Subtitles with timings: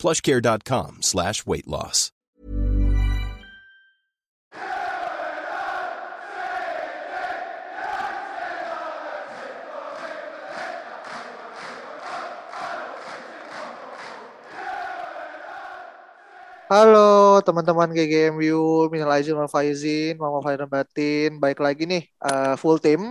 [0.00, 2.10] plushcare.com slash weight loss.
[16.70, 21.42] Halo teman-teman GGMU, minal aizin wal faizin, mama faizin batin.
[21.42, 23.10] Baik lagi nih uh, full tim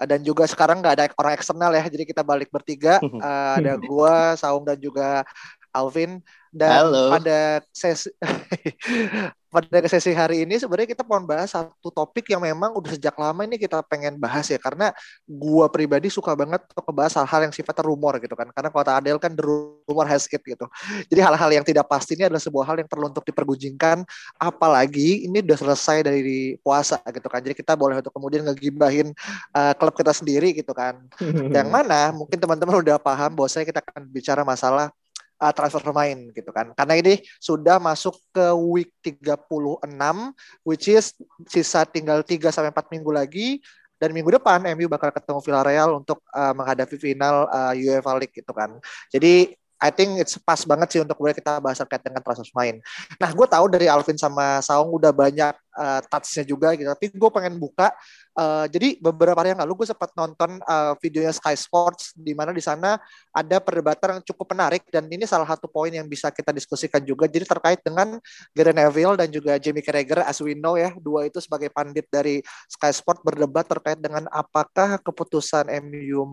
[0.00, 3.04] uh, dan juga sekarang nggak ada orang eksternal ya, jadi kita balik bertiga.
[3.04, 5.20] Uh, ada gua, Saung dan juga
[5.74, 6.22] Alvin.
[6.54, 7.10] Dan Halo.
[7.10, 8.14] pada sesi
[9.54, 13.46] pada sesi hari ini sebenarnya kita mau bahas satu topik yang memang udah sejak lama
[13.46, 14.90] ini kita pengen bahas ya karena
[15.30, 19.22] gua pribadi suka banget untuk ngebahas hal-hal yang sifatnya rumor gitu kan karena kata Adel
[19.22, 20.66] kan the rumor has it gitu
[21.06, 24.02] jadi hal-hal yang tidak pasti ini adalah sebuah hal yang perlu untuk diperguncingkan
[24.42, 29.14] apalagi ini udah selesai dari puasa gitu kan jadi kita boleh untuk kemudian ngegibahin
[29.54, 30.98] uh, klub kita sendiri gitu kan
[31.54, 34.90] yang mana mungkin teman-teman udah paham bahwa saya kita akan bicara masalah
[35.40, 36.70] uh, transfer pemain gitu kan.
[36.76, 39.44] Karena ini sudah masuk ke week 36
[40.66, 41.14] which is
[41.48, 43.48] sisa tinggal 3 sampai 4 minggu lagi
[43.98, 48.50] dan minggu depan MU bakal ketemu Villarreal untuk uh, menghadapi final uh, UEFA League gitu
[48.50, 48.76] kan.
[49.08, 52.80] Jadi I think it's pas banget sih untuk boleh kita bahas terkait dengan transfer pemain.
[53.20, 56.88] Nah, gue tahu dari Alvin sama Saung udah banyak uh, touch-nya juga gitu.
[56.88, 57.90] Tapi gue pengen buka.
[58.34, 62.50] Uh, jadi beberapa hari yang lalu gue sempat nonton uh, videonya Sky Sports di mana
[62.50, 62.98] di sana
[63.30, 67.30] ada perdebatan yang cukup menarik dan ini salah satu poin yang bisa kita diskusikan juga.
[67.30, 68.18] Jadi terkait dengan
[68.50, 72.42] Gary Neville dan juga Jamie Carragher as we know ya, dua itu sebagai pandit dari
[72.66, 76.26] Sky Sport berdebat terkait dengan apakah keputusan MU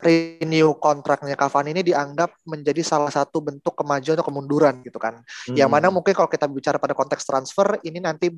[0.00, 5.20] renew kontraknya Cavani ini dianggap menjadi salah satu bentuk kemajuan atau kemunduran gitu kan.
[5.48, 5.56] Hmm.
[5.56, 8.32] Yang mana mungkin kalau kita bicara pada konteks transfer ini nanti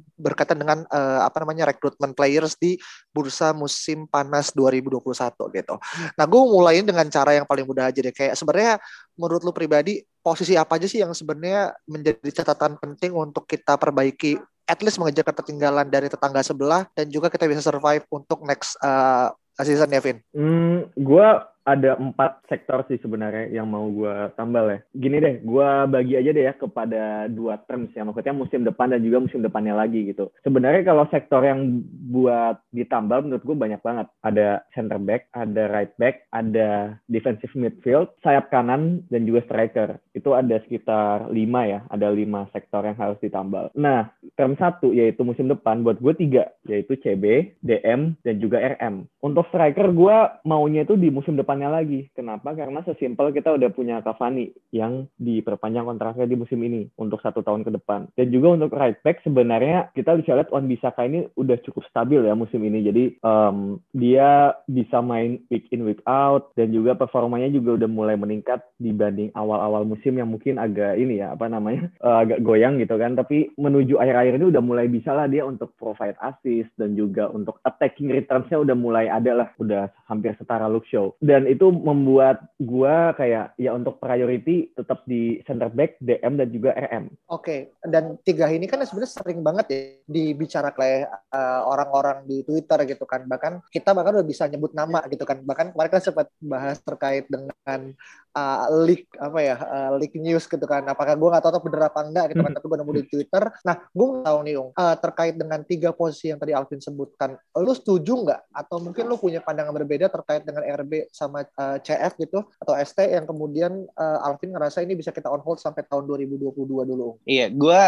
[0.49, 2.81] berkaitan dengan uh, apa namanya rekrutmen players di
[3.13, 5.05] bursa musim panas 2021
[5.53, 5.75] gitu.
[6.17, 8.15] Nah, gue mulai dengan cara yang paling mudah aja deh.
[8.15, 8.81] Kayak sebenarnya
[9.21, 14.41] menurut lu pribadi posisi apa aja sih yang sebenarnya menjadi catatan penting untuk kita perbaiki
[14.69, 19.33] at least mengejar ketertinggalan dari tetangga sebelah dan juga kita bisa survive untuk next uh,
[19.61, 20.21] season ya, Vin?
[20.33, 21.29] Hmm, gue
[21.69, 24.79] ada empat sektor sih sebenarnya yang mau gue tambal ya.
[24.97, 28.09] Gini deh, gue bagi aja deh ya kepada dua terms ya.
[28.09, 30.33] Maksudnya musim depan dan juga musim depannya lagi gitu.
[30.41, 34.09] Sebenarnya kalau sektor yang buat ditambal menurut gue banyak banget.
[34.25, 40.01] Ada center back, ada right back, ada defensive midfield, sayap kanan, dan juga striker.
[40.17, 41.81] Itu ada sekitar lima ya.
[41.93, 43.69] Ada lima sektor yang harus ditambal.
[43.77, 44.09] Nah,
[44.41, 46.49] term satu yaitu musim depan buat gue tiga.
[46.65, 49.05] Yaitu CB, DM, dan juga RM.
[49.21, 50.17] Untuk striker gue
[50.49, 52.07] maunya itu di musim depan depannya lagi.
[52.15, 52.55] Kenapa?
[52.55, 57.67] Karena sesimpel kita udah punya Cavani yang diperpanjang kontraknya di musim ini untuk satu tahun
[57.67, 58.07] ke depan.
[58.15, 62.23] Dan juga untuk right back sebenarnya kita bisa lihat Wan Bisaka ini udah cukup stabil
[62.23, 62.87] ya musim ini.
[62.87, 68.15] Jadi um, dia bisa main week in week out dan juga performanya juga udah mulai
[68.15, 72.95] meningkat dibanding awal-awal musim yang mungkin agak ini ya apa namanya uh, agak goyang gitu
[72.95, 73.19] kan.
[73.19, 77.59] Tapi menuju akhir-akhir ini udah mulai bisa lah dia untuk provide assist dan juga untuk
[77.67, 81.19] attacking returns-nya udah mulai ada lah, udah hampir setara Luke Show.
[81.19, 86.77] Dan itu membuat gua kayak ya untuk priority tetap di center back, DM dan juga
[86.77, 87.05] RM.
[87.33, 87.61] Oke, okay.
[87.89, 93.05] dan tiga ini kan sebenarnya sering banget ya dibicara oleh uh, orang-orang di Twitter gitu
[93.05, 93.27] kan.
[93.27, 95.41] Bahkan kita bahkan udah bisa nyebut nama gitu kan.
[95.43, 97.93] Bahkan kemarin kan sempat bahas terkait dengan
[98.33, 100.87] uh, leak apa ya uh, leak news gitu kan.
[100.89, 102.53] Apakah gue nggak tahu bener apa enggak gitu kan.
[102.57, 103.43] Tapi gue nemu di Twitter.
[103.69, 107.37] Nah, gue tahu nih Ung, uh, terkait dengan tiga posisi yang tadi Alvin sebutkan.
[107.59, 108.41] Lu setuju nggak?
[108.55, 112.41] Atau mungkin lu punya pandangan berbeda terkait dengan RB sama sama uh, eh, CF gitu
[112.59, 116.65] atau ST yang kemudian uh, Alvin ngerasa ini bisa kita on hold sampai tahun 2022
[116.65, 117.21] dulu.
[117.29, 117.83] Iya, gue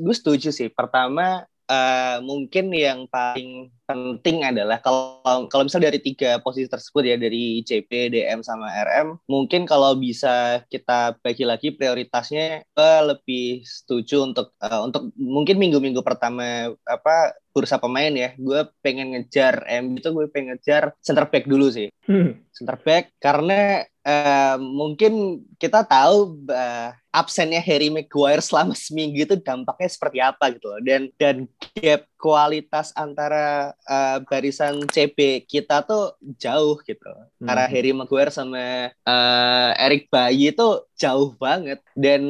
[0.00, 0.72] gue setuju sih.
[0.72, 7.16] Pertama uh, mungkin yang paling penting adalah kalau kalau misal dari tiga posisi tersebut ya
[7.16, 14.26] dari CP, DM sama RM, mungkin kalau bisa kita bagi lagi prioritasnya gue lebih setuju
[14.26, 20.12] untuk uh, untuk mungkin minggu-minggu pertama apa bursa pemain ya, gue pengen ngejar M itu
[20.12, 22.52] gue pengen ngejar center back dulu sih, hmm.
[22.52, 29.88] center back karena uh, mungkin kita tahu uh, absennya Harry Maguire selama seminggu itu dampaknya
[29.90, 36.80] seperti apa gitu loh dan dan gap kualitas antara uh, barisan CB kita tuh jauh
[36.82, 37.12] gitu.
[37.40, 37.46] Hmm.
[37.46, 41.84] Karena Harry Maguire sama uh, Eric Bayi itu jauh banget.
[41.92, 42.24] Dan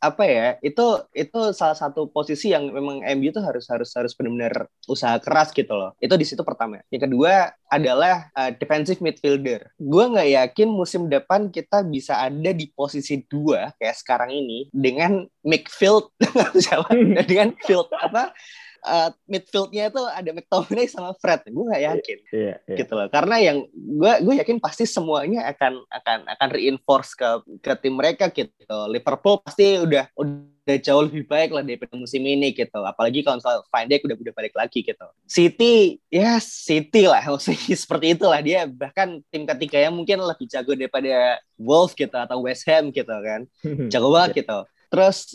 [0.00, 4.68] apa ya itu itu salah satu posisi yang memang MU itu harus harus harus benar-benar
[4.88, 5.92] usaha keras gitu loh.
[6.00, 6.80] Itu di situ pertama.
[6.88, 9.68] Yang kedua adalah uh, defensive midfielder.
[9.76, 15.28] Gue nggak yakin musim depan kita bisa ada di posisi dua kayak sekarang ini dengan
[15.44, 16.08] midfield
[17.30, 18.32] dengan field apa
[18.86, 21.42] uh, midfieldnya itu ada McTominay sama Fred.
[21.50, 22.78] Gue nggak yakin yeah, yeah.
[22.78, 23.10] gitu loh.
[23.10, 27.28] Karena yang gue gue yakin pasti semuanya akan akan akan reinforce ke
[27.60, 28.78] ke tim mereka gitu.
[28.88, 32.80] Liverpool pasti udah udah jauh lebih baik lah daripada musim ini gitu.
[32.82, 35.06] Apalagi kalau misalnya Van Dijk udah udah balik lagi gitu.
[35.26, 37.22] City ya City lah.
[37.34, 38.40] Maksudnya seperti itulah.
[38.40, 43.10] Dia bahkan tim ketiga yang mungkin lebih jago daripada Wolves gitu atau West Ham gitu
[43.10, 43.46] kan.
[43.92, 44.38] Jago banget iya.
[44.42, 44.58] gitu.
[44.86, 45.34] Terus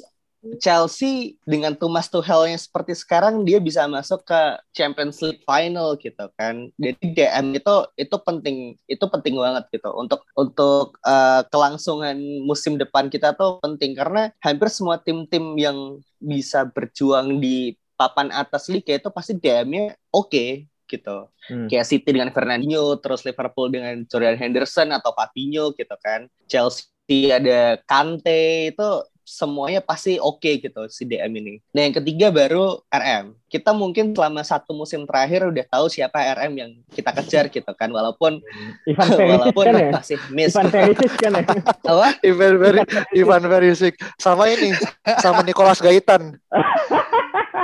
[0.58, 4.42] Chelsea dengan Thomas Tuchel yang seperti sekarang dia bisa masuk ke
[4.74, 6.74] Champions League final gitu kan.
[6.82, 8.58] Jadi DM itu itu penting
[8.90, 14.68] itu penting banget gitu untuk untuk uh, kelangsungan musim depan kita tuh penting karena hampir
[14.74, 20.50] semua tim-tim yang bisa berjuang di papan atas liga itu pasti DM-nya oke okay,
[20.90, 21.30] gitu.
[21.48, 21.70] Hmm.
[21.70, 26.26] Kayak City dengan Fernandinho, terus Liverpool dengan Jordan Henderson atau Fabinho gitu kan.
[26.50, 28.90] Chelsea ada Kante itu
[29.22, 31.54] semuanya pasti oke okay gitu si DM ini.
[31.72, 33.38] Nah yang ketiga baru RM.
[33.52, 37.92] Kita mungkin selama satu musim terakhir udah tahu siapa RM yang kita kejar gitu kan,
[37.92, 38.40] walaupun
[38.90, 39.08] Ivan
[39.38, 39.90] walaupun kan ya?
[39.92, 40.56] masih miss.
[40.56, 41.44] Ivan Perisic kan ya?
[41.92, 42.08] Apa?
[42.24, 44.72] Ivan Perisic, Ivan Perisic, sama ini,
[45.20, 46.40] sama Nicolas Gaitan.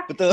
[0.08, 0.32] betul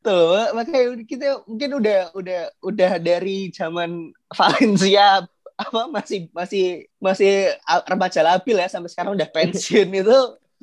[0.00, 5.28] betul makanya kita mungkin udah udah udah dari zaman Valencia
[5.60, 7.52] apa masih masih masih
[7.84, 10.18] remaja labil ya sampai sekarang udah pensiun itu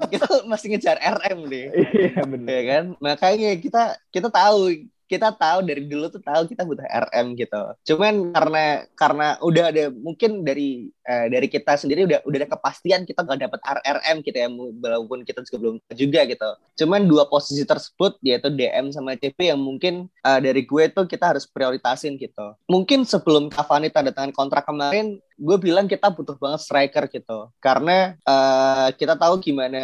[0.06, 1.66] kita masih ngejar RM nih.
[1.74, 2.50] Iya benar.
[2.50, 2.84] Ya kan?
[3.02, 3.82] Makanya kita
[4.14, 7.62] kita tahu kita tahu dari dulu tuh tahu kita butuh RM gitu.
[7.88, 8.64] Cuman karena
[8.94, 13.48] karena udah ada mungkin dari uh, dari kita sendiri udah udah ada kepastian kita nggak
[13.48, 16.50] dapat RM gitu ya walaupun kita juga belum juga gitu.
[16.84, 21.34] Cuman dua posisi tersebut yaitu DM sama CP yang mungkin uh, dari gue tuh kita
[21.34, 22.54] harus prioritasin gitu.
[22.68, 28.18] Mungkin sebelum Cavani tanda tangan kontrak kemarin gue bilang kita butuh banget striker gitu karena
[28.26, 29.80] uh, kita tahu gimana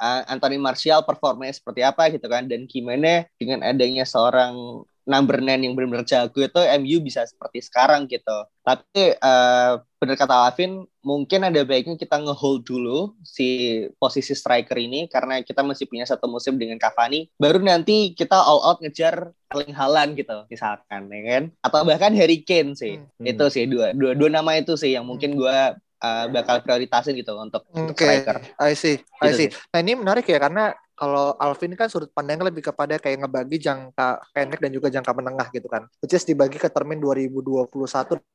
[0.00, 5.74] Anthony Martial performanya seperti apa gitu kan dan gimana dengan adanya seorang number nine yang
[5.74, 8.46] benar-benar jago itu MU bisa seperti sekarang gitu.
[8.62, 15.10] Tapi uh, benar kata Alvin, mungkin ada baiknya kita ngehold dulu si posisi striker ini
[15.10, 17.26] karena kita masih punya satu musim dengan Cavani.
[17.34, 22.38] Baru nanti kita all out ngejar paling halan gitu misalkan ya kan atau bahkan Harry
[22.46, 23.26] Kane sih hmm.
[23.26, 25.58] itu sih dua, dua dua nama itu sih yang mungkin gue
[26.00, 27.80] uh, bakal prioritasin gitu untuk, okay.
[27.80, 28.36] untuk striker.
[28.58, 29.48] I see, I gitu see.
[29.72, 34.20] Nah ini menarik ya karena kalau Alvin kan sudut pandangnya lebih kepada kayak ngebagi jangka
[34.36, 35.88] pendek dan juga jangka menengah gitu kan.
[36.04, 37.72] Which is dibagi ke termin 2021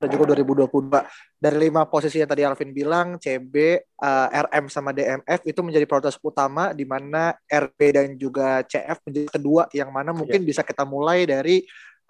[0.02, 0.90] dan juga 2022.
[1.38, 3.54] Dari lima posisi yang tadi Alvin bilang, CB,
[4.02, 8.98] uh, eh, RM sama DMF itu menjadi prioritas utama di mana RP dan juga CF
[9.06, 10.50] menjadi kedua yang mana mungkin yeah.
[10.50, 11.62] bisa kita mulai dari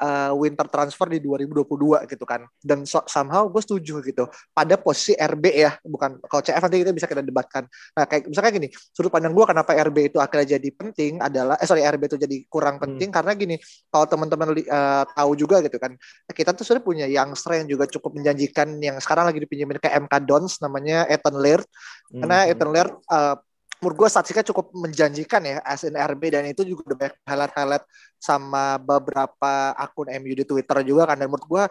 [0.01, 2.43] uh, winter transfer di 2022 gitu kan.
[2.59, 4.27] Dan so, somehow gue setuju gitu.
[4.51, 7.67] Pada posisi RB ya, bukan kalau CF nanti kita bisa kita debatkan.
[7.95, 11.67] Nah kayak misalnya gini, sudut pandang gue kenapa RB itu akhirnya jadi penting adalah, eh
[11.67, 13.17] sorry RB itu jadi kurang penting hmm.
[13.17, 13.55] karena gini,
[13.91, 15.95] kalau teman-teman uh, tahu juga gitu kan,
[16.31, 20.13] kita tuh sudah punya yang yang juga cukup menjanjikan yang sekarang lagi dipinjemin ke MK
[20.27, 21.67] Dons namanya Ethan Laird.
[22.11, 22.51] Karena hmm.
[22.51, 23.35] Ethan Laird uh,
[23.79, 27.85] menurut gue statistiknya cukup menjanjikan ya SNRB dan itu juga udah banyak highlight-highlight
[28.17, 31.17] sama beberapa akun MU di Twitter juga kan.
[31.19, 31.63] Dan menurut gue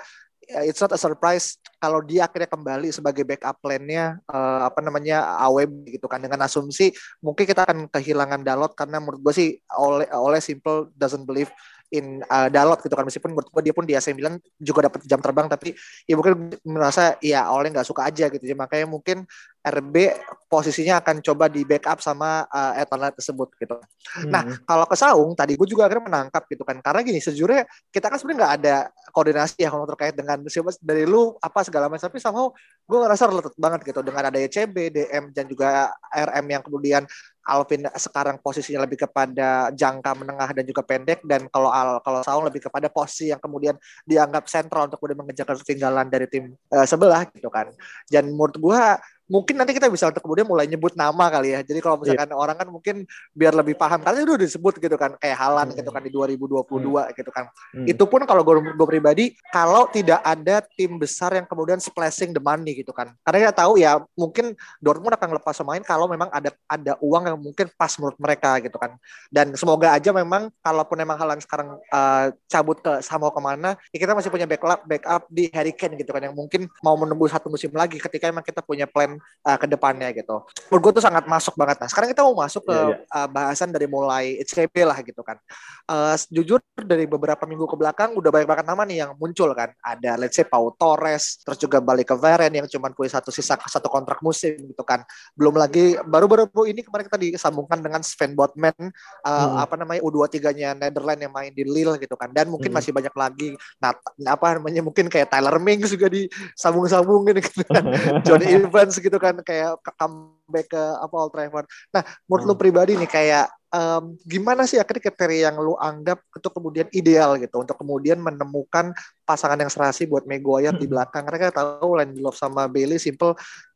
[0.46, 5.40] ya, it's not a surprise kalau dia akhirnya kembali sebagai backup plan-nya uh, apa namanya
[5.48, 6.20] AWB gitu kan.
[6.20, 6.92] Dengan asumsi
[7.24, 11.50] mungkin kita akan kehilangan Dalot karena menurut gue sih oleh oleh simple doesn't believe
[11.92, 15.04] in uh, Dalot gitu kan meskipun menurut gue dia pun di AC Milan juga dapat
[15.04, 15.76] jam terbang tapi
[16.08, 19.28] ya mungkin merasa ya oleh nggak suka aja gitu ya makanya mungkin
[19.64, 20.12] RB
[20.44, 23.80] posisinya akan coba di backup sama uh, Eternal tersebut gitu.
[23.80, 24.28] Hmm.
[24.28, 28.12] Nah kalau ke Saung tadi gue juga akhirnya menangkap gitu kan karena gini sejujurnya kita
[28.12, 28.76] kan sebenarnya nggak ada
[29.08, 32.52] koordinasi ya kalau terkait dengan siapa dari lu apa segala macam tapi sama
[32.84, 37.02] gue ngerasa related banget gitu dengan ada CB, DM dan juga RM yang kemudian
[37.44, 42.44] Alvin sekarang posisinya lebih kepada jangka menengah dan juga pendek dan kalau Al kalau Saung
[42.48, 43.76] lebih kepada posisi yang kemudian
[44.08, 47.68] dianggap sentral untuk kemudian mengejar ketertinggalan dari tim uh, sebelah gitu kan.
[48.08, 48.82] Dan menurut gue
[49.24, 51.60] mungkin nanti kita bisa untuk kemudian mulai nyebut nama kali ya.
[51.64, 52.36] Jadi kalau misalkan yeah.
[52.36, 52.96] orang kan mungkin
[53.32, 55.78] biar lebih paham karena itu udah disebut gitu kan kayak Halan hmm.
[55.80, 57.16] gitu kan di 2022 hmm.
[57.16, 57.44] gitu kan.
[57.72, 57.86] Hmm.
[57.88, 62.42] Itu pun kalau gue, gue pribadi kalau tidak ada tim besar yang kemudian splashing the
[62.42, 63.16] money gitu kan.
[63.24, 64.52] Karena kita tahu ya mungkin
[64.84, 68.76] Dortmund akan lepas pemain kalau memang ada ada uang yang mungkin pas menurut mereka gitu
[68.76, 69.00] kan.
[69.32, 73.98] Dan semoga aja memang kalaupun memang Halan sekarang uh, cabut ke sama ke mana, ya
[73.98, 77.48] kita masih punya backup backup di Harry Kane gitu kan yang mungkin mau menembus satu
[77.48, 79.13] musim lagi ketika emang kita punya plan
[79.44, 80.42] uh, ke depannya gitu.
[80.72, 81.76] Menurut gue tuh sangat masuk banget.
[81.84, 83.00] Nah sekarang kita mau masuk ke yeah, yeah.
[83.12, 85.36] Uh, bahasan dari mulai CP lah gitu kan.
[85.84, 89.70] Uh, jujur dari beberapa minggu ke belakang udah banyak banget nama nih yang muncul kan.
[89.84, 93.60] Ada let's say Pau Torres, terus juga balik ke Varen yang cuma punya satu sisa
[93.60, 95.04] satu kontrak musim gitu kan.
[95.36, 99.56] Belum lagi baru-baru ini kemarin kita disambungkan dengan Sven Botman uh, hmm.
[99.60, 102.32] apa namanya U23-nya Netherlands yang main di Lille gitu kan.
[102.32, 102.78] Dan mungkin hmm.
[102.80, 103.92] masih banyak lagi nah
[104.30, 107.84] apa namanya mungkin kayak Tyler Mings juga disambung-sambungin gitu kan.
[108.26, 111.66] Johnny Evans gitu kan kayak comeback ke apa Old Trafford.
[111.92, 112.50] Nah, menurut hmm.
[112.50, 117.34] lu pribadi nih kayak um, gimana sih akhirnya kriteria yang lu anggap itu kemudian ideal
[117.36, 118.94] gitu untuk kemudian menemukan
[119.26, 120.92] pasangan yang serasi buat Maguire di hmm.
[120.94, 123.34] belakang karena kita tahu Lindelof sama Bailey simple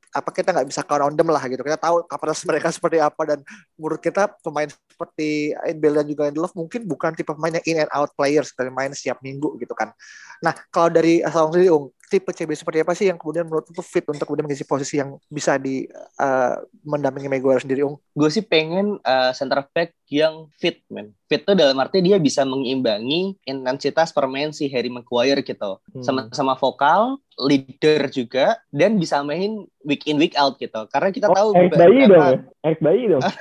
[0.08, 3.22] apa kita nggak bisa count on them lah gitu kita tahu kapasitas mereka seperti apa
[3.28, 3.38] dan
[3.76, 7.92] menurut kita pemain seperti Bale dan juga Lindelof mungkin bukan tipe pemain yang in and
[7.92, 9.92] out players dari main setiap minggu gitu kan
[10.40, 13.84] nah kalau dari asal sendiri Ung tipe CB seperti apa sih yang kemudian menurut itu
[13.84, 15.84] fit untuk kemudian mengisi posisi yang bisa di
[16.18, 18.00] uh, mendampingi Maguire sendiri Ung?
[18.16, 22.48] Gue sih pengen uh, center back yang fit man fit tuh dalam arti dia bisa
[22.48, 25.78] mengimbangi intensitas permain si Harry Maguire gitu.
[25.92, 26.00] Hmm.
[26.02, 30.88] sama-sama vokal leader juga dan bisa main week in week out gitu.
[30.88, 32.40] Karena kita oh, tahu Eric Bayi dong ya?
[32.64, 33.22] Eric Bayi dong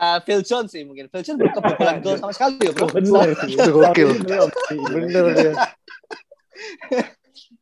[0.00, 1.06] uh, Phil Jones sih mungkin.
[1.12, 2.88] Phil Jones belum kebobolan gol sama sekali ya, Bro.
[2.90, 3.54] Benar sih.
[3.54, 4.08] Itu gokil.
[4.88, 5.52] Benar dia.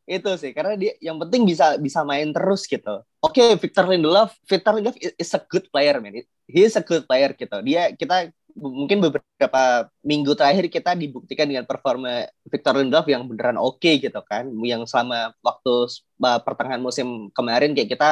[0.09, 3.05] itu sih karena dia yang penting bisa bisa main terus gitu.
[3.21, 6.25] Oke, okay, Victor Lindelof, Victor Lindelof is a good player man.
[6.49, 7.61] He is a good player gitu.
[7.61, 13.79] Dia kita mungkin beberapa minggu terakhir kita dibuktikan dengan performa Victor Lindelof yang beneran oke
[13.79, 14.51] okay gitu kan.
[14.61, 15.89] Yang selama waktu
[16.19, 18.09] pertengahan musim kemarin kayak kita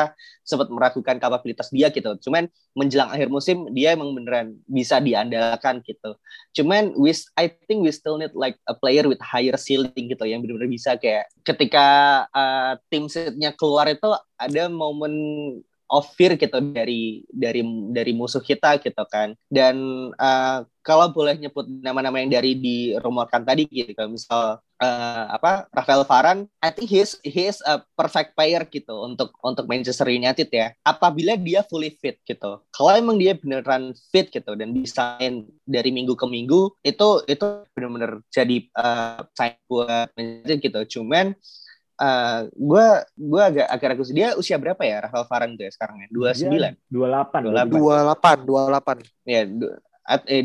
[0.48, 2.16] sempat meragukan kapabilitas dia gitu.
[2.24, 6.16] Cuman menjelang akhir musim dia emang beneran bisa diandalkan gitu.
[6.56, 10.40] Cuman we I think we still need like a player with higher ceiling gitu yang
[10.40, 11.88] benar-benar bisa kayak ketika
[12.32, 14.08] uh, tim setnya keluar itu
[14.40, 15.14] ada momen
[15.92, 19.34] of fear gitu dari dari dari musuh kita gitu kan.
[19.48, 26.08] Dan uh, kalau boleh nyebut nama-nama yang dari dirumorkan tadi gitu misal uh, apa Rafael
[26.08, 30.48] Varane I think he is he is a perfect player gitu untuk untuk Manchester United
[30.48, 30.72] ya.
[30.88, 35.92] Apabila dia fully fit gitu kalau emang dia beneran fit gitu dan bisa main dari
[35.92, 39.28] minggu ke minggu itu itu benar-benar jadi uh,
[39.68, 40.80] buat Manchester gitu.
[41.00, 41.36] Cuman
[42.54, 45.98] gue uh, gue agak agak ragu dia usia berapa ya Rafael Varane tuh ya sekarang
[46.06, 46.08] ya?
[46.14, 46.74] dua sembilan?
[46.86, 48.38] Dua delapan dua delapan.
[48.46, 49.42] Dua delapan ya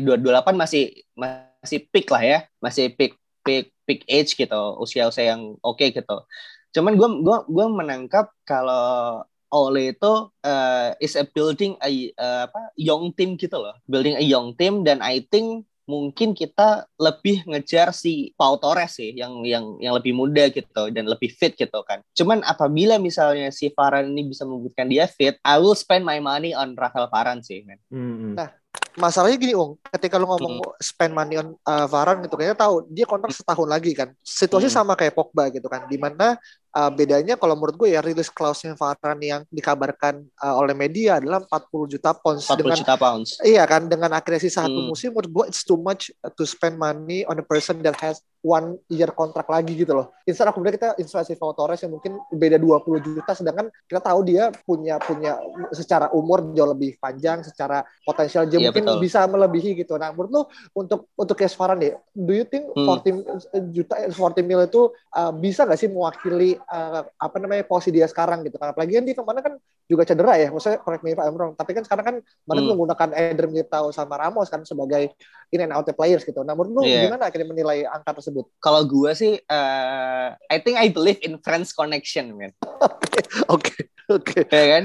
[0.01, 0.83] dua dua delapan masih
[1.13, 2.39] masih peak lah ya.
[2.57, 3.13] Masih peak
[3.45, 4.61] peak peak age gitu.
[4.81, 6.25] Usia usia yang oke okay gitu.
[6.73, 9.21] Cuman gue gue gue menangkap kalau
[9.53, 13.77] Ole itu uh, is a building a uh, apa young team gitu loh.
[13.85, 19.11] Building a young team dan I think mungkin kita lebih ngejar si Pau Torres sih
[19.11, 21.99] yang yang yang lebih muda gitu dan lebih fit gitu kan.
[22.15, 26.55] Cuman apabila misalnya si Varane ini bisa membuktikan dia fit, I will spend my money
[26.55, 27.79] on Rafael Varane sih, man.
[27.91, 28.33] Hmm.
[28.39, 28.47] Nah,
[28.95, 30.79] masalahnya gini Ung, ketika lu ngomong hmm.
[30.79, 34.15] spend money on uh, Varane gitu kayaknya tahu dia kontrak setahun lagi kan.
[34.23, 34.77] Situasi hmm.
[34.79, 35.85] sama kayak Pogba gitu kan.
[35.91, 36.39] Di mana
[36.73, 41.45] uh, bedanya kalau menurut gue ya rilis clause-nya Varane yang dikabarkan uh, oleh media adalah
[41.45, 43.29] 40 juta pounds 40 dengan juta pounds.
[43.45, 44.89] Iya kan dengan akhirnya sisa satu hmm.
[44.89, 48.75] musim menurut gue it's too much to spend money on a person that has one
[48.91, 50.11] year kontrak lagi gitu loh.
[50.27, 54.51] Instead kemudian kita investasi Pau Torres yang mungkin beda 20 juta sedangkan kita tahu dia
[54.67, 55.39] punya punya
[55.71, 58.99] secara umur jauh lebih panjang, secara potensial dia iya, mungkin betul.
[58.99, 59.95] bisa melebihi gitu.
[59.95, 60.41] Nah, menurut lu
[60.75, 62.83] untuk untuk Kes Varane, do you think hmm.
[62.83, 68.07] 40 juta 40 mil itu uh, bisa nggak sih mewakili uh, apa namanya posisi dia
[68.07, 68.71] sekarang gitu kan.
[68.71, 69.53] Apalagi kan di ke mana kan
[69.83, 72.15] juga cedera ya maksudnya correct me if I'm wrong tapi kan sekarang kan
[72.47, 72.67] mana hmm.
[72.71, 75.11] menggunakan Eder Militao sama Ramos kan sebagai
[75.51, 76.39] in and out players gitu.
[76.41, 77.03] Nah menurut lu yeah.
[77.07, 78.47] gimana akhirnya menilai angka tersebut?
[78.63, 82.55] Kalau gue sih uh, I think I believe in friends connection man
[83.53, 83.75] oke
[84.07, 84.39] oke.
[84.47, 84.83] Ya kan?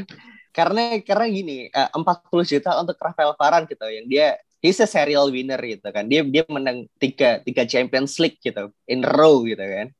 [0.50, 5.30] Karena karena gini uh, 40 juta untuk Rafael Varane gitu yang dia he's a serial
[5.30, 6.10] winner gitu kan.
[6.10, 9.94] Dia dia menang tiga tiga Champions League gitu in row gitu kan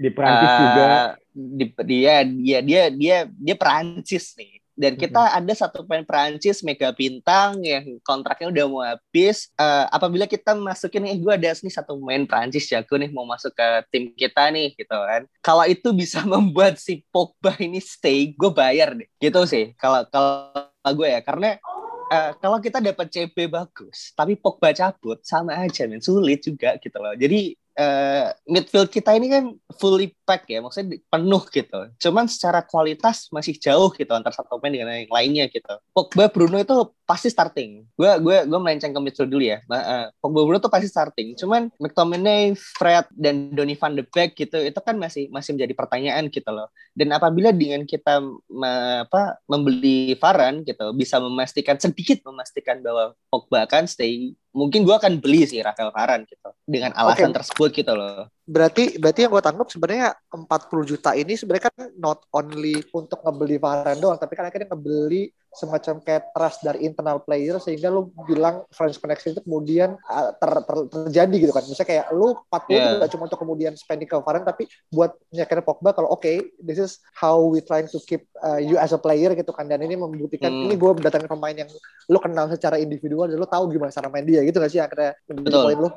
[0.00, 0.86] di Perancis uh, juga.
[1.30, 4.60] di, dia dia dia dia dia Perancis nih.
[4.80, 5.38] Dan kita hmm.
[5.44, 9.52] ada satu pemain Prancis mega bintang yang kontraknya udah mau habis.
[9.60, 13.52] Uh, apabila kita masukin eh gue ada nih satu pemain Prancis jago nih mau masuk
[13.52, 15.28] ke tim kita nih gitu kan.
[15.44, 19.04] Kalau itu bisa membuat si Pogba ini stay gue bayar deh.
[19.20, 20.48] Gitu sih kalau kalau
[20.96, 21.20] gue ya.
[21.20, 21.60] Karena
[22.08, 26.00] uh, kalau kita dapat CP bagus tapi Pogba cabut sama aja men.
[26.00, 27.12] Sulit juga gitu loh.
[27.20, 29.44] Jadi uh, midfield kita ini kan
[29.78, 31.80] fully pack ya, maksudnya penuh gitu.
[31.98, 35.74] Cuman secara kualitas masih jauh gitu antar satu pemain dengan yang lainnya gitu.
[35.90, 37.82] Pogba Bruno itu pasti starting.
[37.98, 39.58] Gue gue gue melenceng ke midfield dulu ya.
[39.66, 41.34] Uh, Pogba Bruno tuh pasti starting.
[41.34, 46.30] Cuman McTominay, Fred dan Donny van de Beek gitu itu kan masih masih menjadi pertanyaan
[46.30, 46.70] gitu loh.
[46.94, 48.72] Dan apabila dengan kita me,
[49.02, 55.22] apa membeli Varane gitu bisa memastikan sedikit memastikan bahwa Pogba akan stay mungkin gue akan
[55.22, 57.36] beli sih Rafael Varane gitu dengan alasan okay.
[57.42, 58.30] tersebut gitu loh.
[58.50, 63.62] Berarti berarti yang gue tangkap sebenarnya 40 juta ini sebenarnya kan not only untuk ngebeli
[63.62, 68.66] Varane doang, tapi kan akhirnya ngebeli semacam kayak trust dari internal player sehingga lu bilang
[68.74, 71.62] French connection itu kemudian uh, ter, ter, terjadi gitu kan.
[71.62, 72.82] Misalnya kayak lu 40 yeah.
[72.90, 76.42] itu gak cuma untuk kemudian spending ke Varane tapi buat nyakirin Pogba kalau oke okay,
[76.58, 79.78] this is how we trying to keep uh, you as a player gitu kan dan
[79.78, 80.66] ini membuktikan hmm.
[80.70, 81.70] ini gue mendatangkan pemain yang
[82.10, 85.14] lu kenal secara individual dan lu tahu gimana cara main dia gitu gak sih akhirnya
[85.30, 85.62] Betul.
[85.70, 85.90] poin lu.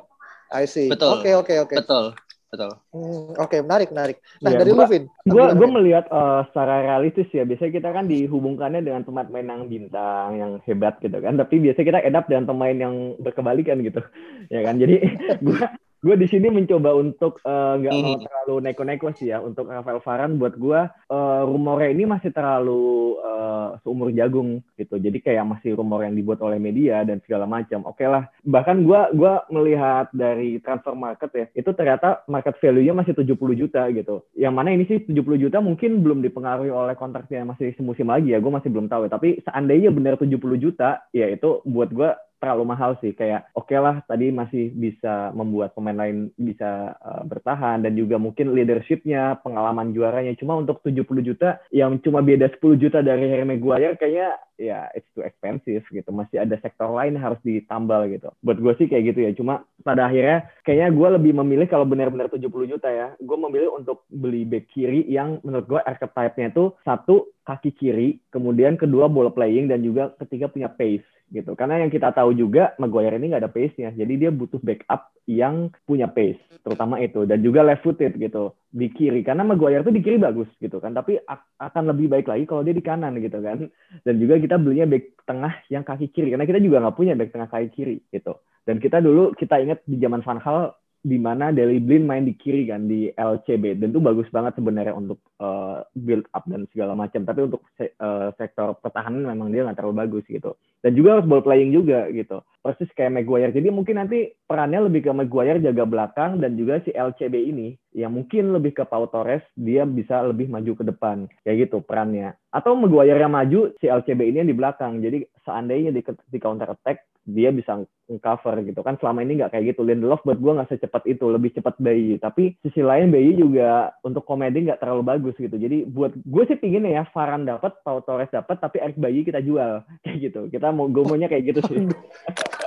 [0.54, 0.86] I see.
[0.86, 1.18] Betul.
[1.18, 1.70] Oke okay, oke okay, oke.
[1.74, 1.78] Okay.
[1.82, 2.14] Betul
[2.54, 2.70] betul.
[2.94, 4.16] Hmm, Oke, okay, menarik, menarik.
[4.38, 5.04] Nah, ya, dari gua, Luvin.
[5.26, 7.42] Gue gue melihat uh, secara realistis ya.
[7.42, 11.34] Biasanya kita kan dihubungkannya dengan pemain-pemain yang bintang, yang hebat gitu kan.
[11.34, 14.00] Tapi biasanya kita edap dengan pemain yang berkebalikan gitu.
[14.54, 14.78] ya kan.
[14.78, 15.02] Jadi
[15.46, 15.62] gue
[16.04, 18.24] gue di sini mencoba untuk eh, nggak uh, mau hmm.
[18.28, 20.36] terlalu neko-neko sih ya untuk Rafael Varane.
[20.36, 25.00] Buat gue uh, rumornya ini masih terlalu uh, seumur jagung gitu.
[25.00, 27.88] Jadi kayak masih rumor yang dibuat oleh media dan segala macam.
[27.88, 28.28] Oke okay lah.
[28.44, 33.88] Bahkan gue gua melihat dari transfer market ya itu ternyata market value-nya masih 70 juta
[33.88, 34.28] gitu.
[34.36, 38.44] Yang mana ini sih 70 juta mungkin belum dipengaruhi oleh kontraknya masih semusim lagi ya
[38.44, 39.10] gue masih belum tahu ya.
[39.16, 42.12] Tapi seandainya benar 70 juta ya itu buat gue
[42.44, 43.16] terlalu mahal sih.
[43.16, 48.20] Kayak oke okay lah tadi masih bisa membuat pemain lain bisa uh, bertahan dan juga
[48.20, 50.36] mungkin leadershipnya pengalaman juaranya.
[50.36, 55.08] Cuma untuk 70 juta yang cuma beda 10 juta dari Harry Maguire kayaknya ya it's
[55.16, 56.10] too expensive gitu.
[56.12, 58.28] Masih ada sektor lain harus ditambal gitu.
[58.44, 59.32] Buat gue sih kayak gitu ya.
[59.32, 64.04] Cuma pada akhirnya kayaknya gue lebih memilih kalau benar-benar 70 juta ya gue memilih untuk
[64.08, 69.68] beli back kiri yang menurut gue archetype-nya itu satu kaki kiri kemudian kedua ball playing
[69.68, 71.58] dan juga ketiga punya pace gitu.
[71.58, 73.90] Karena yang kita tahu juga Maguire ini nggak ada pace-nya.
[73.90, 77.26] Jadi dia butuh backup yang punya pace terutama itu.
[77.26, 79.26] Dan juga left footed gitu di kiri.
[79.26, 80.94] Karena Maguire tuh di kiri bagus gitu kan.
[80.94, 81.18] Tapi
[81.58, 83.66] akan lebih baik lagi kalau dia di kanan gitu kan.
[84.06, 86.30] Dan juga kita belinya back tengah yang kaki kiri.
[86.30, 88.38] Karena kita juga nggak punya back tengah kaki kiri gitu.
[88.64, 90.72] Dan kita dulu kita ingat di zaman Van Hal
[91.04, 94.96] di mana Deli Blind main di kiri kan di LCB dan itu bagus banget sebenarnya
[94.96, 97.28] untuk uh, build up dan segala macam.
[97.28, 100.56] Tapi untuk se uh, sektor pertahanan memang dia nggak terlalu bagus gitu.
[100.80, 102.40] Dan juga harus ball playing juga gitu.
[102.64, 103.52] Persis kayak Maguire.
[103.52, 108.16] Jadi mungkin nanti perannya lebih ke Maguire jaga belakang dan juga si LCB ini yang
[108.16, 111.28] mungkin lebih ke Pau Torres dia bisa lebih maju ke depan.
[111.44, 112.32] Kayak gitu perannya.
[112.48, 115.04] Atau Maguire yang maju si LCB ini yang di belakang.
[115.04, 117.80] Jadi seandainya di, di counter attack dia bisa
[118.20, 118.80] cover gitu.
[118.84, 119.82] Kan selama ini nggak kayak gitu.
[119.82, 122.20] Lindelof buat gue nggak secepat itu lebih cepat Bayi.
[122.20, 125.56] Tapi sisi lain Bayi juga untuk komedi nggak terlalu bagus gitu.
[125.56, 129.40] Jadi buat gue sih pingin ya Varan dapat Pau Torres dapat tapi Eric Bayi kita
[129.40, 129.82] jual.
[130.04, 130.40] Kayak gitu.
[130.52, 131.78] Kita mau gue kayak gitu sih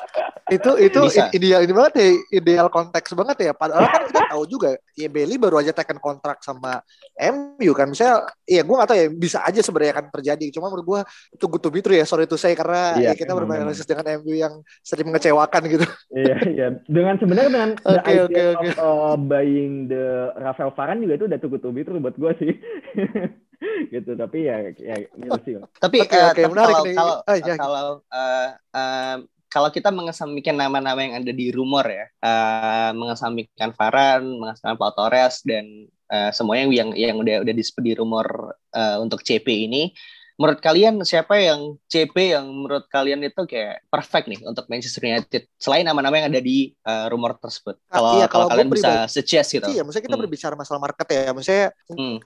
[0.47, 1.27] itu itu Bisa.
[1.35, 2.07] ideal ini banget ya
[2.39, 6.39] ideal konteks banget ya padahal kan kita tahu juga ya Bailey baru aja tekan kontrak
[6.43, 6.79] sama
[7.17, 10.85] MU kan misalnya ya gue gak tahu ya bisa aja sebenarnya akan terjadi cuma menurut
[10.87, 11.01] gue
[11.35, 13.87] itu good to be true ya sorry to say karena iya, ya kita bermain analisis
[13.87, 18.71] dengan MU yang sering mengecewakan gitu iya iya dengan sebenarnya dengan okay, the okay, okay.
[18.79, 22.15] of uh, buying the Rafael Varane juga itu udah too good to be true buat
[22.15, 22.53] gue sih
[23.93, 26.95] gitu tapi ya ya gitu sih tapi okay, uh, okay, menarik kalau nih.
[26.95, 27.55] kalau oh, ya.
[27.57, 34.23] kalau uh, uh, kalau kita mengesampingkan nama-nama yang ada di rumor ya, uh, mengesampingkan Varan,
[34.37, 39.47] mengesampingkan Pau Torres dan uh, semuanya yang yang udah udah di rumor uh, untuk CP
[39.71, 39.95] ini,
[40.37, 45.49] menurut kalian siapa yang CP yang menurut kalian itu kayak perfect nih untuk Manchester United?
[45.57, 47.81] Selain nama-nama yang ada di uh, rumor tersebut?
[47.89, 49.65] Ah, kalau iya, kalau, kalau kalian bisa suggest gitu.
[49.65, 50.23] Iya, maksudnya kita hmm.
[50.29, 52.17] berbicara masalah market ya, maksudnya hmm.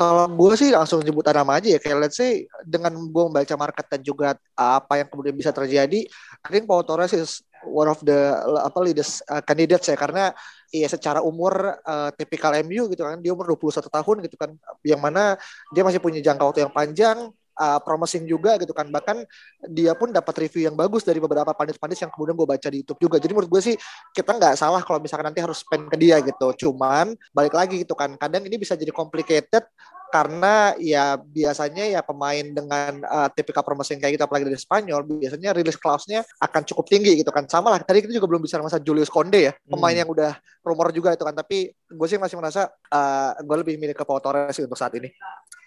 [0.00, 1.78] kalau gue sih langsung nyebut nama aja ya.
[1.78, 6.08] Kayak let's say dengan gue membaca market dan juga apa yang kemudian bisa terjadi
[6.40, 8.32] I think Pau Torres is one of the
[8.64, 9.96] apa leaders uh, candidates ya.
[10.00, 10.32] Karena
[10.72, 13.20] ya secara umur uh, tipikal MU gitu kan.
[13.20, 14.56] Dia umur 21 tahun gitu kan.
[14.80, 15.36] Yang mana
[15.76, 19.26] dia masih punya jangka waktu yang panjang uh, promising juga gitu kan bahkan
[19.66, 23.00] dia pun dapat review yang bagus dari beberapa pandit-pandit yang kemudian gue baca di YouTube
[23.02, 23.76] juga jadi menurut gue sih
[24.14, 27.98] kita nggak salah kalau misalkan nanti harus spend ke dia gitu cuman balik lagi gitu
[27.98, 29.66] kan kadang ini bisa jadi complicated
[30.08, 35.52] karena ya biasanya ya pemain dengan uh, tipikal promosi kayak gitu apalagi dari Spanyol biasanya
[35.52, 38.80] rilis clause-nya akan cukup tinggi gitu kan sama lah tadi kita juga belum bisa masa
[38.80, 40.00] Julius Conde ya pemain hmm.
[40.00, 40.32] yang udah
[40.64, 44.20] rumor juga itu kan tapi gue sih masih merasa uh, gue lebih milih ke Pau
[44.20, 45.12] Torres sih untuk saat ini.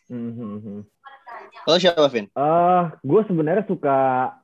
[0.09, 0.33] Hmm.
[0.33, 0.81] hmm, hmm.
[1.61, 2.25] Kalau siapa, Vin?
[2.33, 3.97] Uh, eh, gue sebenarnya suka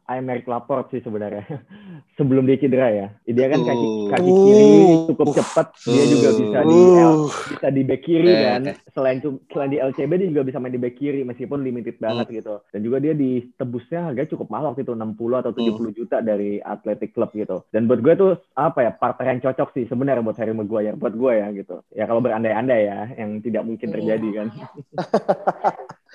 [0.07, 1.43] Aymeric Laporte sih sebenarnya.
[2.17, 3.07] Sebelum dia cedera ya.
[3.27, 4.09] Dia kan kaki, uh.
[4.13, 4.69] kaki kiri
[5.13, 5.67] cukup cepat.
[5.83, 7.29] Dia juga bisa di L, uh.
[7.29, 8.61] bisa di back kiri eh, kan.
[8.95, 9.17] Selain
[9.51, 12.33] selain di LCB dia juga bisa main di back kiri meskipun limited banget uh.
[12.33, 12.55] gitu.
[12.71, 15.91] Dan juga dia ditebusnya harganya cukup mahal waktu itu 60 atau 70 uh.
[15.91, 17.65] juta dari Athletic Club gitu.
[17.73, 21.13] Dan buat gue tuh apa ya partner yang cocok sih sebenarnya buat Harry Maguire buat
[21.17, 21.83] gue ya gitu.
[21.91, 24.47] Ya kalau berandai-andai ya yang tidak mungkin terjadi kan.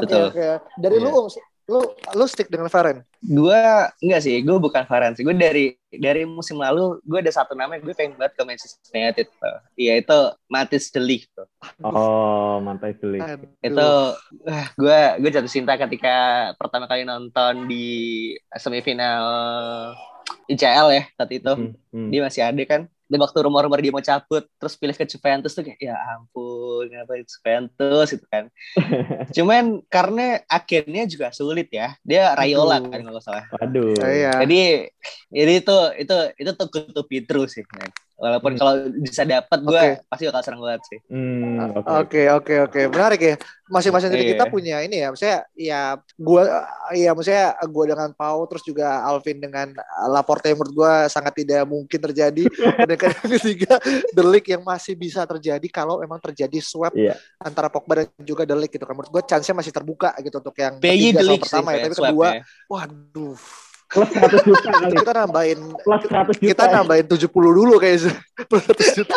[0.00, 0.46] Oke oke.
[0.80, 1.10] Dari yeah.
[1.12, 1.28] lu
[1.70, 1.80] lu
[2.18, 3.06] lu stick dengan Varen?
[3.22, 3.62] Gue
[4.02, 5.22] enggak sih, gue bukan Varen sih.
[5.22, 9.26] Gue dari dari musim lalu gue ada satu nama gue pengen banget ke Manchester United.
[9.78, 10.18] Iya itu
[10.50, 11.46] Matis Delik tuh.
[11.86, 13.22] Oh, Matis Delik.
[13.62, 13.90] Itu
[14.74, 19.24] gue gue jatuh cinta ketika pertama kali nonton di semifinal
[20.50, 21.52] ICL ya saat itu.
[21.54, 22.10] Hmm, hmm.
[22.10, 25.60] Dia masih ada kan dan waktu rumor-rumor dia mau cabut terus pilih ke Juventus tuh
[25.60, 28.48] kayak ya ampun ngapain Juventus itu kan
[29.36, 32.88] cuman karena akhirnya juga sulit ya dia Rayola Aduh.
[32.88, 33.92] kan kalau salah Aduh.
[34.00, 34.40] Iya.
[34.40, 34.88] jadi
[35.28, 37.60] jadi itu itu itu tuh to be true sih
[38.22, 38.60] Walaupun hmm.
[38.62, 39.92] kalau bisa dapat gue okay.
[40.06, 40.98] pasti bakal serang banget sih.
[41.10, 43.34] Hmm, oke oke oke menarik ya.
[43.66, 44.32] Masing-masing dari yeah.
[44.38, 45.10] kita punya ini ya.
[45.10, 46.42] Maksudnya ya gue
[46.94, 49.74] ya maksudnya gue dengan Pau terus juga Alvin dengan
[50.06, 52.46] Laporte menurut gue sangat tidak mungkin terjadi.
[52.86, 53.82] Dan ketiga
[54.14, 57.18] Delik yang masih bisa terjadi kalau memang terjadi swap yeah.
[57.42, 58.94] antara Pogba dan juga Delik gitu kan.
[58.94, 61.90] Menurut gue chance-nya masih terbuka gitu untuk yang ketiga sama pertama ya.
[61.90, 62.42] Tapi kedua, ya.
[62.70, 64.96] waduh plus 100 juta kali.
[64.96, 66.48] Kita nambahin plus 100 juta.
[66.48, 68.12] Kita nambahin 70 dulu kayaknya.
[68.50, 69.16] Plus 100 juta.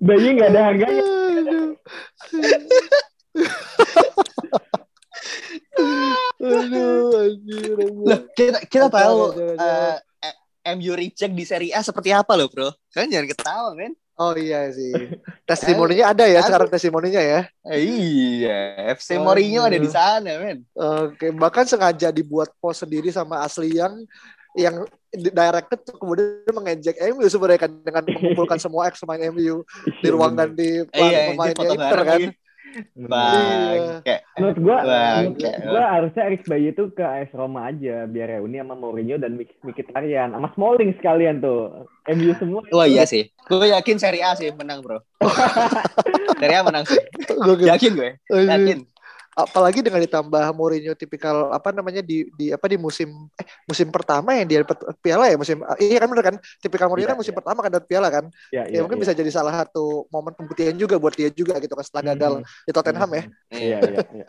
[0.00, 1.04] Bayi nggak ada harganya.
[6.36, 9.96] Aduh, anjir, Loh, kita kita tahu uh,
[10.76, 12.72] MU reject di Serie A seperti apa loh, Bro?
[12.92, 13.92] Kan jangan ketawa, men.
[14.16, 14.92] Oh iya sih.
[15.48, 17.40] Testimoninya ada ya sekarang testimoninya ya.
[17.68, 20.64] Iya, FC oh, Mourinho ada di sana, men.
[20.72, 23.92] Oke, bahkan sengaja dibuat post sendiri sama asli yang
[24.56, 29.60] yang directed kemudian mengejek MU sebenarnya kan dengan mengumpulkan semua ex pemain MU
[30.00, 32.20] di ruangan di iya, pemainnya Inter kan.
[32.24, 32.32] Bang,
[32.76, 34.18] iya.
[34.36, 38.76] menurut gua, menurut gua harusnya Erik Bayi itu ke AS Roma aja biar reuni sama
[38.76, 41.88] Mourinho dan Mkhitaryan sama Smalling sekalian tuh.
[42.06, 42.62] MU semua.
[42.70, 43.26] Wah oh, iya sih.
[43.50, 45.02] Gue yakin Serie A sih menang, Bro.
[46.40, 46.98] Serie A menang sih.
[47.66, 48.10] yakin gue.
[48.30, 48.54] Oh, iya.
[48.58, 48.86] Yakin
[49.36, 54.32] apalagi dengan ditambah Mourinho tipikal apa namanya di di apa di musim eh musim pertama
[54.32, 56.36] yang dia dapat piala ya musim iya kan benar kan?
[56.64, 57.40] Tipikal Mourinho yeah, kan musim yeah.
[57.44, 58.24] pertama kan dapat piala kan?
[58.48, 59.04] Yeah, yeah, ya mungkin yeah.
[59.04, 62.42] bisa jadi salah satu momen pembuktian juga buat dia juga gitu kan setelah gagal mm
[62.48, 62.64] -hmm.
[62.64, 63.22] di Tottenham ya.
[63.56, 64.26] Iya iya iya.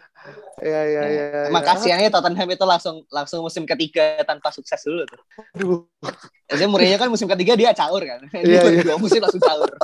[0.57, 5.21] Iya iya iya makasihnya Tottenham itu langsung langsung musim ketiga tanpa sukses dulu tuh.
[5.55, 5.87] Aduh.
[6.51, 8.27] Jadi Mourinho kan musim ketiga dia caur kan?
[8.43, 8.83] Dia yeah.
[8.83, 9.71] dua musim langsung caur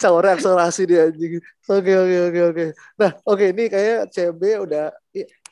[0.00, 1.36] caur akselerasi dia anjing.
[1.68, 2.64] Oke oke oke oke.
[2.96, 4.88] Nah oke okay, ini kayak CB udah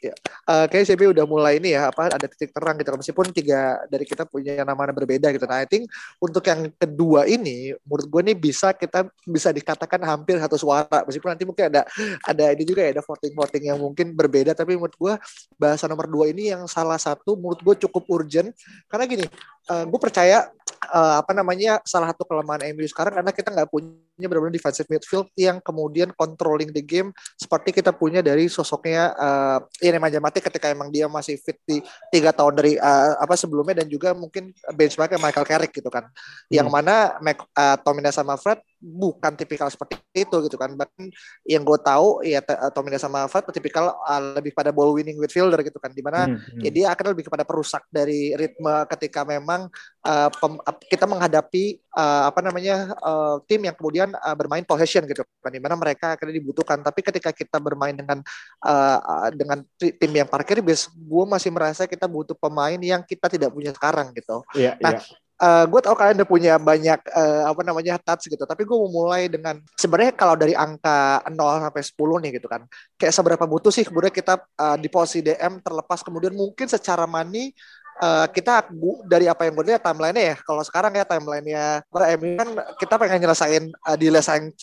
[0.00, 0.14] ya,
[0.48, 4.08] uh, kayak CB udah mulai ini ya apa ada titik terang gitu meskipun tiga dari
[4.08, 5.44] kita punya nama berbeda gitu.
[5.44, 10.40] Nah I think untuk yang kedua ini menurut gue nih bisa kita bisa dikatakan hampir
[10.40, 11.82] satu suara meskipun nanti mungkin ada
[12.24, 15.14] ada ini juga ya ada voting voting yang mungkin berbeda tapi menurut gue
[15.61, 18.50] bahasa nomor dua ini yang salah satu menurut gue cukup urgent
[18.88, 19.26] karena gini
[19.70, 20.48] uh, gue percaya
[20.92, 25.26] uh, apa namanya salah satu kelemahan MU sekarang karena kita nggak punya benar-benar defensive midfield
[25.38, 30.90] yang kemudian controlling the game seperti kita punya dari sosoknya uh, ini Mati ketika emang
[30.90, 31.78] dia masih fit di
[32.11, 36.50] tiga tahun dari uh, apa sebelumnya dan juga mungkin benchmarknya Michael Carrick gitu kan hmm.
[36.50, 40.71] yang mana uh, Tomina sama Fred bukan tipikal seperti itu gitu kan.
[40.73, 41.11] Bahkan
[41.47, 42.38] yang gue tahu ya
[42.71, 45.91] Tomina sama Fred tipikal uh, lebih pada ball winning midfielder gitu kan.
[45.91, 46.61] Di mana hmm, hmm.
[46.62, 49.67] ya dia akan lebih kepada perusak dari ritme ketika memang
[50.07, 55.27] uh, pem, kita menghadapi uh, apa namanya uh, tim yang kemudian uh, bermain possession gitu
[55.43, 55.51] kan.
[55.51, 56.79] Di mana mereka akan dibutuhkan.
[56.81, 58.23] Tapi ketika kita bermain dengan
[58.62, 63.51] uh, dengan tim yang parkir base gue masih merasa kita butuh pemain yang kita tidak
[63.51, 64.47] punya sekarang gitu.
[64.55, 65.28] Yeah, nah yeah.
[65.38, 68.42] Uh, gue tau kalian udah punya banyak uh, apa namanya touch gitu.
[68.42, 72.66] Tapi gue mau mulai dengan sebenarnya kalau dari angka 0 sampai 10 nih gitu kan
[72.98, 77.55] kayak seberapa butuh sih kemudian kita uh, di posisi DM terlepas kemudian mungkin secara money
[78.03, 78.70] uh, kita
[79.07, 82.48] dari apa yang gue lihat timelinenya ya kalau sekarang ya timelinenya MU kan
[82.79, 84.09] kita pengen nyelesain uh, di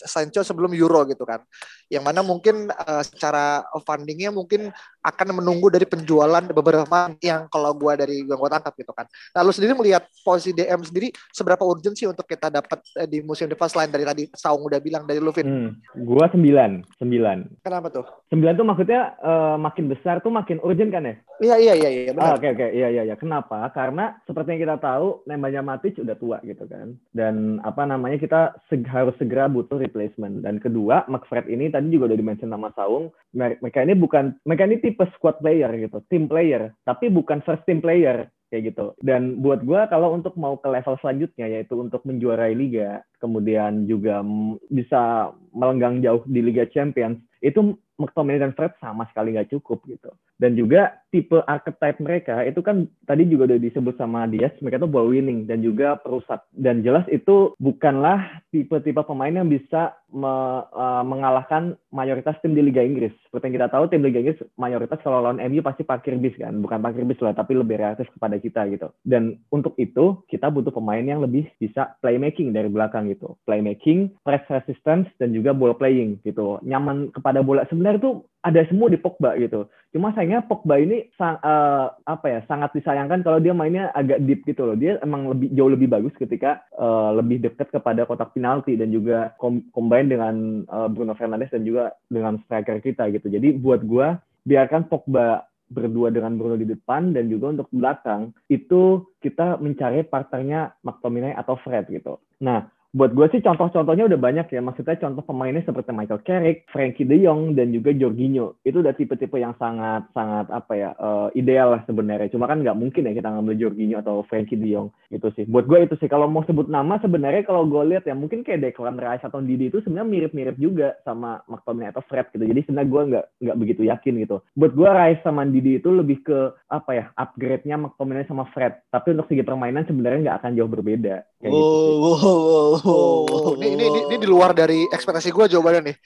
[0.04, 1.44] Sancho sebelum Euro gitu kan.
[1.92, 4.72] Yang mana mungkin uh, secara fundingnya mungkin
[5.06, 9.06] akan menunggu dari penjualan beberapa yang kalau gue dari yang gue tangkap gitu kan.
[9.38, 13.22] Nah lu sendiri melihat posisi DM sendiri seberapa urgent sih untuk kita dapat uh, di
[13.22, 15.70] musim depan selain dari tadi Saung udah bilang dari Luvin hmm,
[16.02, 17.38] gue sembilan sembilan.
[17.62, 18.06] Kenapa tuh?
[18.34, 21.14] Sembilan tuh maksudnya uh, makin besar tuh makin urgent kan ya?
[21.36, 22.40] Iya iya iya iya benar.
[22.40, 22.66] Oke oke.
[22.72, 23.16] Iya iya iya.
[23.20, 23.68] Kenapa?
[23.76, 26.96] Karena seperti yang kita tahu namanya Matic udah tua gitu kan.
[27.12, 30.40] Dan apa namanya kita seg harus segera butuh replacement.
[30.40, 33.12] Dan kedua McFred ini tadi juga udah dimention nama Saung.
[33.36, 37.84] Mereka ini bukan mereka ini tipe squad player gitu team player tapi bukan first team
[37.84, 38.94] player kayak gitu.
[39.02, 44.22] Dan buat gue kalau untuk mau ke level selanjutnya yaitu untuk menjuarai liga kemudian juga
[44.70, 50.12] bisa melenggang jauh di Liga Champions itu McTominay dan Fred sama sekali nggak cukup gitu.
[50.36, 54.90] Dan juga tipe archetype mereka itu kan tadi juga udah disebut sama Diaz, mereka tuh
[54.92, 56.44] ball winning dan juga perusak.
[56.52, 60.28] Dan jelas itu bukanlah tipe-tipe pemain yang bisa me,
[60.76, 63.12] uh, mengalahkan mayoritas tim di Liga Inggris.
[63.24, 66.60] Seperti yang kita tahu tim Liga Inggris mayoritas kalau lawan MU pasti parkir bis kan,
[66.60, 68.92] bukan parkir bis lah, tapi lebih reaktif kepada kita gitu.
[69.08, 73.40] Dan untuk itu kita butuh pemain yang lebih bisa playmaking dari belakang gitu.
[73.48, 76.60] Playmaking, press resistance dan juga ball playing gitu.
[76.60, 79.70] Nyaman kepada bola sebenarnya sebenarnya tuh ada semua di Pogba gitu.
[79.94, 84.42] Cuma sayangnya Pogba ini sang, uh, apa ya sangat disayangkan kalau dia mainnya agak deep
[84.42, 84.74] gitu loh.
[84.74, 89.38] Dia emang lebih jauh lebih bagus ketika uh, lebih dekat kepada kotak penalti dan juga
[89.70, 93.30] combine dengan uh, Bruno Fernandes dan juga dengan striker kita gitu.
[93.30, 99.02] Jadi buat gua biarkan Pogba berdua dengan Bruno di depan dan juga untuk belakang itu
[99.18, 102.22] kita mencari partnernya McTominay atau Fred gitu.
[102.42, 104.64] Nah, buat gue sih contoh-contohnya udah banyak ya.
[104.64, 108.56] Maksudnya contoh pemainnya seperti Michael Carrick, Frankie De Jong, dan juga Jorginho.
[108.64, 112.32] Itu udah tipe-tipe yang sangat-sangat apa ya uh, ideal lah sebenarnya.
[112.32, 115.44] Cuma kan nggak mungkin ya kita ngambil Jorginho atau Frankie De Jong itu sih.
[115.44, 116.08] Buat gue itu sih.
[116.08, 119.68] Kalau mau sebut nama sebenarnya kalau gue lihat ya mungkin kayak Declan Rice atau Didi
[119.68, 122.48] itu sebenarnya mirip-mirip juga sama McTominay atau Fred gitu.
[122.48, 124.36] Jadi sebenarnya gue nggak nggak begitu yakin gitu.
[124.56, 126.38] Buat gue Rice sama Didi itu lebih ke
[126.72, 128.72] apa ya upgrade-nya McTominay sama Fred.
[128.88, 131.16] Tapi untuk segi permainan sebenarnya nggak akan jauh berbeda.
[131.46, 132.26] Kayak oh, gitu sih.
[132.26, 133.36] oh, oh, oh.
[133.46, 135.96] Oh, ini, ini, ini, ini di luar dari ekspektasi gue jawabannya nih.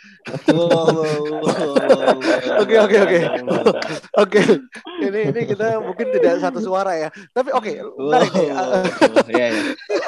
[2.60, 3.18] Oke, oke, oke.
[4.20, 4.40] Oke,
[5.00, 7.08] ini ini kita mungkin tidak satu suara ya.
[7.32, 7.74] Tapi oke, okay.
[9.32, 9.62] Iya, iya.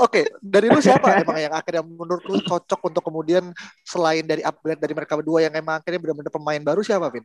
[0.05, 3.49] Oke, dari lu siapa emang yang akhirnya menurut lu cocok untuk kemudian
[3.89, 7.25] selain dari upgrade dari mereka berdua yang emang akhirnya benar-benar pemain baru siapa, Vin?